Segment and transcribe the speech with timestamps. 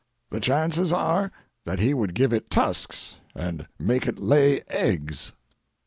[0.31, 1.31] The chances are
[1.65, 5.33] that he would give it tusks and make it lay eggs.